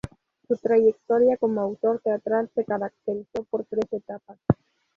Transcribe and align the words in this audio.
Su 0.47 0.57
trayectoria 0.57 1.37
como 1.37 1.61
autor 1.61 2.01
teatral 2.03 2.49
se 2.55 2.65
caracterizó 2.65 3.43
por 3.51 3.65
tres 3.65 3.85
etapas. 3.91 4.39